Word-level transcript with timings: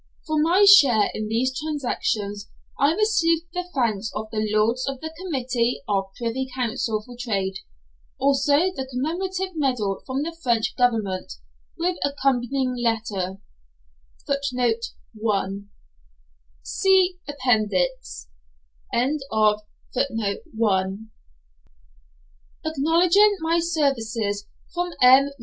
For 0.25 0.41
my 0.41 0.65
share 0.65 1.11
in 1.13 1.27
these 1.27 1.55
transactions 1.59 2.49
I 2.79 2.95
received 2.95 3.43
the 3.53 3.69
thanks 3.71 4.09
of 4.15 4.31
the 4.31 4.49
Lords 4.51 4.87
of 4.87 4.99
the 4.99 5.13
Committee 5.21 5.83
of 5.87 6.11
Privy 6.17 6.47
Council 6.55 7.03
for 7.03 7.15
Trade, 7.15 7.59
also 8.19 8.73
the 8.73 8.87
commemorative 8.89 9.55
medal 9.55 10.01
from 10.07 10.23
the 10.23 10.35
French 10.41 10.75
Government, 10.75 11.33
with 11.77 11.97
accompanying 12.03 12.75
letter, 12.77 13.37
acknowledging 14.27 15.69
my 23.39 23.59
services, 23.59 24.47
from 24.73 24.93
M. 24.99 25.29